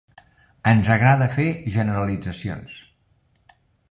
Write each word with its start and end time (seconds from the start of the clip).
Ens 0.71 0.89
agrada 0.95 1.27
fer 1.35 1.45
generalitzacions. 1.75 2.81